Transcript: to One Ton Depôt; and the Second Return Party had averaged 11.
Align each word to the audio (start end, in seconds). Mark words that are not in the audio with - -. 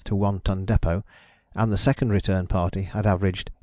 to 0.03 0.15
One 0.15 0.39
Ton 0.39 0.65
Depôt; 0.65 1.03
and 1.53 1.71
the 1.71 1.77
Second 1.77 2.09
Return 2.09 2.47
Party 2.47 2.81
had 2.85 3.05
averaged 3.05 3.49
11. 3.51 3.57